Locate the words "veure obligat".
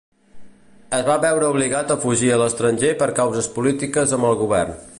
1.25-1.93